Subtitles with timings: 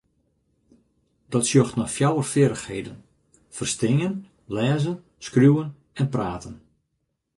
[1.31, 2.97] Dat sjocht nei fjouwer feardichheden:
[3.55, 4.13] ferstean,
[4.55, 6.55] lêzen, skriuwen en praten.